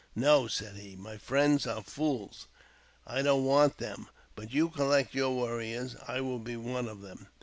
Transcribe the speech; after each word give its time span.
"No," 0.31 0.47
said 0.47 0.77
he," 0.77 0.95
my 0.95 1.17
friends 1.19 1.67
are 1.67 1.83
fools. 1.83 2.47
I 3.05 3.21
don't 3.21 3.45
want 3.45 3.77
them. 3.77 4.07
But 4.35 4.51
you 4.51 4.69
collect 4.69 5.13
your 5.13 5.29
warriors, 5.29 5.93
and 5.93 6.01
I 6.07 6.21
will 6.21 6.39
be 6.39 6.55
one 6.57 6.87
of 6.87 7.01
them." 7.01 7.27